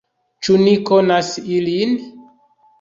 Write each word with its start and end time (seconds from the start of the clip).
Ĉu 0.47 0.55
ni 0.61 0.73
konas 0.87 1.31
ilin? 1.61 1.97